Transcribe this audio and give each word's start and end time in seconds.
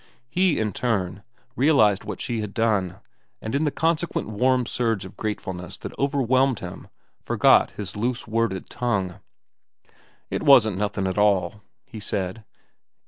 He, 0.29 0.59
in 0.59 0.73
turn, 0.73 1.21
realized 1.55 2.03
what 2.05 2.19
she 2.19 2.41
had 2.41 2.55
done, 2.55 2.95
and 3.39 3.53
in 3.53 3.65
the 3.65 3.69
consequent 3.69 4.29
warm 4.29 4.65
surge 4.65 5.05
of 5.05 5.15
gratefulness 5.15 5.77
that 5.77 5.95
overwhelmed 5.99 6.57
him 6.59 6.87
forgot 7.21 7.69
his 7.77 7.95
loose 7.95 8.25
worded 8.25 8.67
tongue. 8.67 9.19
"It 10.31 10.41
wasn't 10.41 10.79
nothin' 10.79 11.05
at 11.05 11.19
all," 11.19 11.61
he 11.85 11.99
said. 11.99 12.43